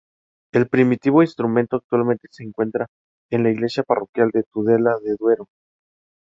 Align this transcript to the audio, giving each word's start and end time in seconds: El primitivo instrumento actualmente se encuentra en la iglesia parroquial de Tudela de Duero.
El 0.51 0.67
primitivo 0.67 1.21
instrumento 1.21 1.75
actualmente 1.75 2.27
se 2.31 2.41
encuentra 2.43 2.87
en 3.29 3.43
la 3.43 3.51
iglesia 3.51 3.83
parroquial 3.83 4.31
de 4.31 4.41
Tudela 4.51 4.97
de 5.03 5.15
Duero. 5.15 5.47